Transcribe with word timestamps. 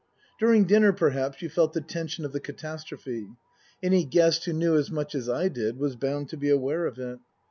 During 0.39 0.65
dinner, 0.65 0.93
perhaps, 0.93 1.43
you 1.43 1.49
felt 1.49 1.73
the 1.73 1.81
tension 1.81 2.25
of 2.25 2.31
the 2.33 2.39
catastrophe; 2.39 3.27
any 3.83 4.03
guest 4.03 4.45
who 4.45 4.53
knew 4.53 4.75
as 4.75 4.89
much 4.89 5.13
as 5.13 5.29
I 5.29 5.47
did 5.47 5.77
was 5.77 5.95
bound 5.95 6.27
to 6.29 6.37
be 6.37 6.49
aware 6.49 6.87
of 6.87 6.97
it. 6.97 7.19